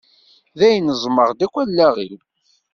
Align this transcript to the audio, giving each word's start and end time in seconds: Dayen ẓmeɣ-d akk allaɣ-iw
Dayen 0.59 0.93
ẓmeɣ-d 1.03 1.39
akk 1.45 1.55
allaɣ-iw 1.63 2.19